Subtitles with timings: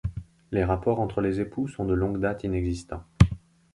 [0.49, 3.03] Les rapports entre les époux sont de longue date inexistants.